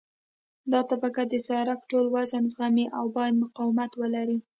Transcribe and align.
دا 0.71 0.81
طبقه 0.91 1.21
د 1.31 1.33
سرک 1.47 1.79
ټول 1.91 2.05
وزن 2.15 2.43
زغمي 2.53 2.85
او 2.97 3.05
باید 3.15 3.39
مقاومت 3.43 3.91
ولري 4.01 4.37